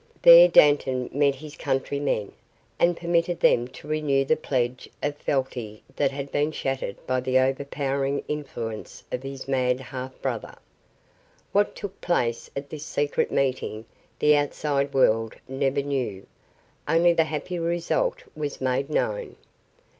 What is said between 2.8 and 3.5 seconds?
permitted